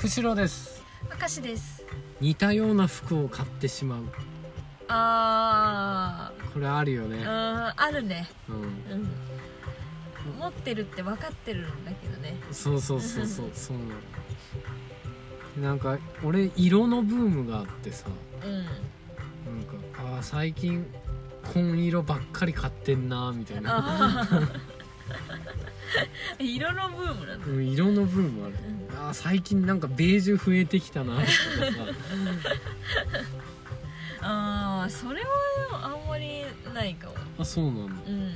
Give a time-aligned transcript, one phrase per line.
[0.00, 0.80] 釧路です。
[1.20, 1.82] 明石です。
[2.20, 4.04] 似たような服を買ってしまう。
[4.86, 7.16] あこれあるよね。
[7.16, 8.28] ーうんあるね。
[8.48, 8.54] うん。
[8.56, 9.08] うん。
[10.38, 12.36] 持ってるって分かってるんだけどね。
[12.52, 13.50] そうそうそうそう。
[13.52, 13.76] そう
[15.60, 15.70] なの。
[15.70, 18.06] なんか俺色のブームがあってさ。
[18.44, 18.54] うん。
[18.54, 18.72] なんか
[19.98, 20.86] あー最近
[21.52, 24.28] 紺色ばっかり買ってんなみたいな
[26.38, 27.46] 色のブームなんだ。
[27.46, 28.54] うん色のブームある
[28.90, 31.16] あー最近なんかベージュ増えてきたな。
[31.16, 31.32] とかさ
[34.20, 35.28] ああそれは
[35.72, 36.42] あんまり
[36.74, 37.14] ないかも。
[37.38, 37.94] あそうなんだ。
[38.06, 38.34] うん。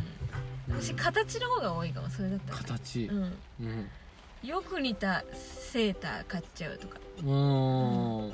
[0.68, 2.08] 私形の方が多いかも。
[2.08, 2.58] それだったら。
[2.58, 3.06] 形。
[3.06, 3.32] うん。
[3.60, 3.88] うん。
[4.42, 6.98] よく似たセーター買っちゃうとか。
[7.20, 8.32] あー。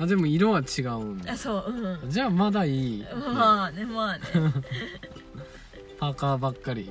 [0.00, 1.32] あでも色は違うんだ。
[1.32, 2.00] あそう。
[2.02, 2.10] うん。
[2.10, 4.24] じゃあまだいい、まあねまあね。
[6.00, 6.90] パーカーばっかり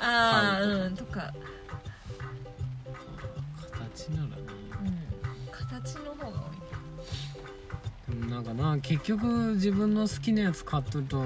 [0.00, 1.32] ああはいうんとか。
[3.72, 4.34] 形ならね
[4.84, 5.52] うん。
[5.52, 8.14] 形の方が多い。
[8.14, 11.24] でもなんかな結局自分の好きなやつ買っとると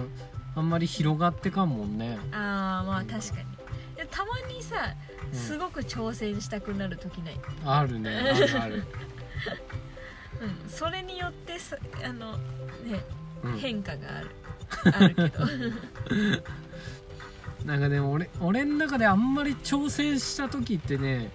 [0.57, 2.19] あんまり広がってかんもんね。
[2.33, 3.47] ああまあ確かに。
[3.97, 4.77] でたまにさ
[5.33, 5.39] うん。
[5.39, 8.11] すごく挑戦したくなる時ない、あるね。
[8.11, 8.85] あるある、
[10.65, 12.37] うん、それによってさあの
[12.85, 13.05] ね
[13.43, 14.31] うん、変化がある、
[14.97, 15.45] あるけど
[17.65, 21.31] なんかでも俺俺の中であんまり挑戦した時ってね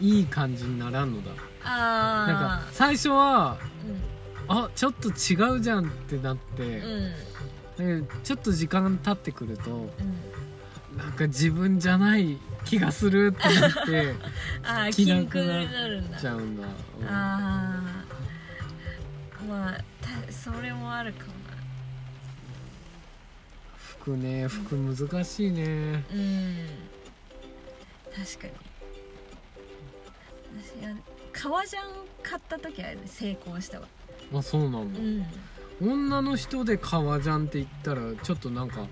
[0.00, 0.06] うん。
[0.06, 1.30] いい感じにならんのだ。
[1.30, 3.56] なんあか最初は
[4.48, 6.82] ああちょっと違うじゃんってなって
[7.78, 8.08] うん。
[8.24, 10.98] ちょっと時間経ってくるとうん。
[10.98, 14.14] なんか自分じゃない気がするってなって
[14.66, 16.66] ああ着なくななるんだちゃうんだ、
[17.00, 17.06] うん。
[17.08, 17.80] あ
[19.40, 19.72] あまあ
[20.26, 21.32] たそれもあるかも
[24.08, 25.92] 服ね服難しいね。
[25.92, 26.56] なうん。
[28.16, 28.52] 確かに。
[30.80, 30.96] 私あ
[31.32, 31.82] 革ジャン
[32.22, 33.86] 買った時はね成功したわ。
[34.34, 35.00] あそうなんだ。
[35.00, 35.26] う、ん。
[35.80, 38.86] 女の人で革ジャンって言ったらちょっとなんか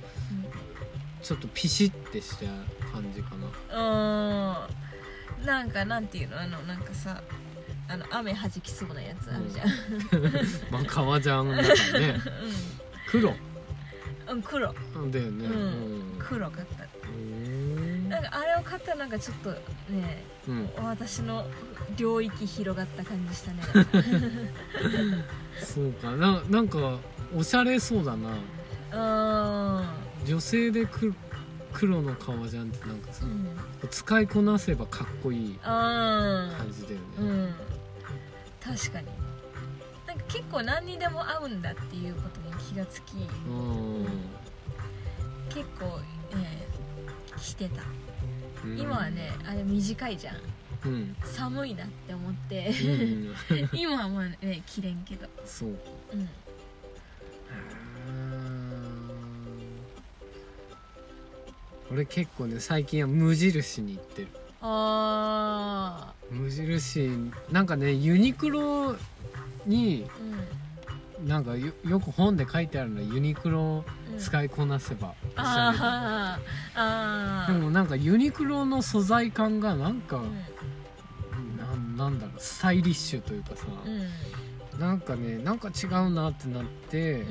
[1.23, 2.47] ちょっとピシッてした
[2.93, 3.31] 感じか
[3.71, 4.61] な。
[5.39, 5.47] うん。
[5.47, 6.41] なんかなんていうの？
[6.41, 7.23] あのなんかさ
[7.89, 9.69] あの雨弾きそうなやつあるじゃん、
[10.73, 12.21] まあ革ジャンだからね。
[13.09, 13.33] 黒
[14.27, 14.67] うん、うん、黒。
[14.67, 15.53] だよねうん。
[15.53, 16.17] うん。
[16.19, 19.51] 黒買ったうんなんかあれを買ったらなんかちょっと
[19.93, 20.71] ねうん。
[20.85, 21.47] 私の
[21.97, 23.63] 領域広がった感じしたね。
[25.59, 26.13] そうか。
[26.17, 26.99] ななんか
[27.35, 28.17] おしゃれそうだ
[28.93, 29.81] な。
[29.81, 30.27] うん。
[30.27, 31.15] 女性でく
[31.73, 33.57] 黒の革ジャンってなんかさうん。
[33.91, 37.03] 使いこなせばかっこいいあ感じだよね。
[37.19, 37.55] うん。
[38.63, 39.09] 確かに
[40.29, 43.15] 結構何にでも合うんだっていうことに気がつき
[43.49, 44.07] うん
[45.49, 46.01] 結構、
[46.33, 46.77] えー
[47.37, 47.83] 着てた。
[48.65, 48.79] うん。
[48.79, 50.37] 今はねあれ短いじゃん。
[50.85, 51.17] うん。
[51.23, 52.69] 寒いなって思って。
[52.69, 53.35] うん。
[53.79, 55.29] 今はまあね着れんけど。
[55.45, 55.81] そうか。
[56.13, 56.29] うん。
[61.93, 64.29] 俺結構ね最近は無印に行ってる。
[64.63, 67.09] あ無印
[67.53, 68.97] なんかねユニクロ
[69.67, 70.07] に
[71.25, 74.19] なんかよよく本で書いてあるのユニクロうん。
[74.19, 77.53] 使いこなせば、あーあー。
[77.53, 81.57] でもなんかユニクロの素材感がなんか、うん。
[81.59, 83.67] なんなんだろうスタイリッシュというかさ、
[84.75, 84.81] うん。
[84.81, 87.25] なんかねなんか違うなってなって、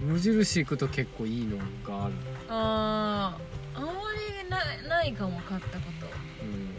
[0.00, 0.08] うん。
[0.12, 2.14] 無印行くと結構いいのがある、
[2.48, 3.78] あー。
[3.78, 5.84] あんまりなないかも買ったこ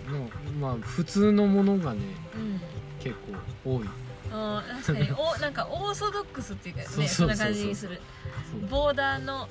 [0.10, 2.02] うん、のまあ普通のものがね
[2.34, 2.62] とうん。
[3.00, 3.16] 結
[3.64, 3.90] 構多い
[4.34, 5.12] 確かに。
[5.12, 8.02] おなんかオーソドックスっていうかねそんな感じにする。
[8.70, 9.48] ボーダーの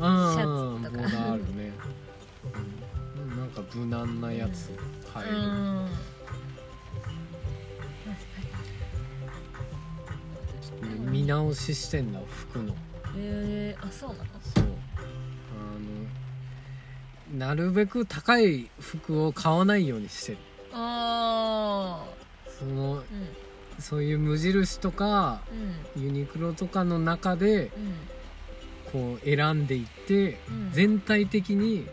[0.00, 0.98] あシャーツとか。
[0.98, 1.72] ボーダーあるね、
[3.16, 4.70] うん、なんか無難なやつ
[5.12, 5.88] 買える、うん。
[10.82, 12.74] で見直ししてんだ服の。
[13.16, 14.24] えー、あそうなの？
[14.42, 14.64] そう。
[17.32, 20.38] あのなるべく高い服を買わないようにしてる。
[20.74, 22.04] あ
[22.58, 23.04] そのあうん
[23.78, 25.40] そういう無印とか
[25.96, 26.02] うん。
[26.04, 27.70] ユニクロとかの中で
[28.92, 30.70] こう選んでいってうん。
[30.72, 31.86] 全体的にうん。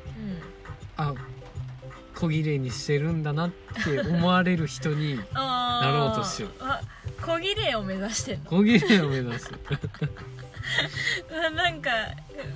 [0.98, 1.14] あ
[2.16, 3.52] 小綺麗にしてるんだなっ
[3.84, 6.80] て思われる人に なろうとしてるあ
[7.22, 8.50] 小綺麗を目指してんの？
[8.52, 9.50] 小綺麗を目指す。
[11.32, 11.90] あなんか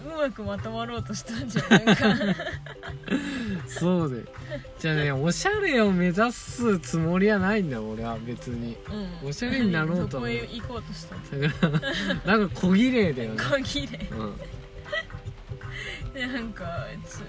[0.05, 2.03] うまくまとまろうとしたんじゃんなんか
[3.79, 4.23] そうで。
[4.79, 8.77] じゃあねおしゃれを目指すつもりはないんだよ俺は別に。
[9.21, 9.29] うん。
[9.29, 11.41] おしゃれになろうとどこ思うへ行こうとしたの？
[11.41, 11.49] だ
[11.79, 11.81] か
[12.25, 13.43] らなんか小綺麗だよね。
[13.43, 14.09] 小綺麗。
[14.11, 14.35] うん。
[16.15, 16.63] なんか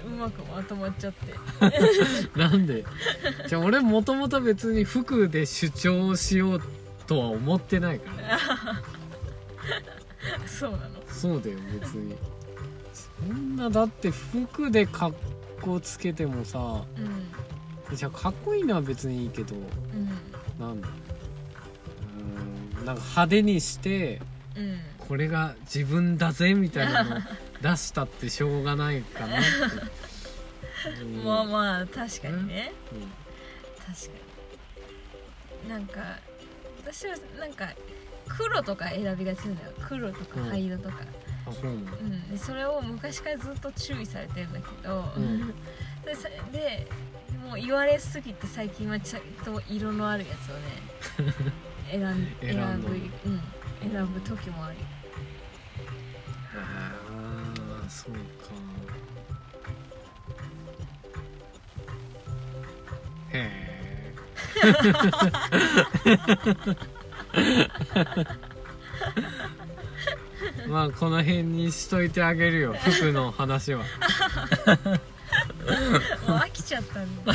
[0.07, 1.35] うまくまとまっちゃって。
[2.39, 2.85] なんで？
[3.49, 6.63] じゃあ俺もともと別に服で主張しよう
[7.07, 8.39] とは思ってないから。
[10.47, 10.85] そうなの。
[11.09, 12.15] そうだよ別に。
[13.29, 14.87] そんなだって服で
[15.67, 16.85] 格好つけてもさ
[17.91, 17.97] うん。
[17.97, 20.07] じゃあかっこいいのは別にいいけどうん。
[20.61, 20.91] なんだう。
[22.79, 24.21] ーんなんか派手にして
[24.57, 24.79] うん。
[24.99, 27.17] これが自分だぜみたいなの
[27.63, 32.73] 出したってしょうがないかなって、う んまあまあ確かにね。
[32.93, 33.01] うん。
[33.95, 34.13] 確か
[35.65, 35.69] に。
[35.69, 36.19] なんか
[36.83, 37.69] 私はなんか
[38.29, 39.73] 黒とか選びがちなんだよ。
[39.89, 40.97] 黒とか灰色とか、
[41.47, 45.55] うんでそれを昔からずっと注意されてるんだけど、うん。
[46.05, 46.89] でさで
[47.45, 51.33] もう言われすぎて最近はちゃんと色のあるやつをね
[51.91, 53.41] 選ん選ぶ、うん、
[53.91, 54.77] 選ぶ時もある。
[56.59, 56.93] あ
[57.87, 58.19] あそうか。
[63.33, 63.77] へえ
[70.71, 73.85] まあこの辺にしといてあげるよ 服の話は。
[76.27, 77.33] もう飽きちゃったんだ